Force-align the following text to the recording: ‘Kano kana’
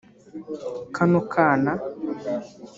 ‘Kano 0.95 1.19
kana’ 1.33 1.73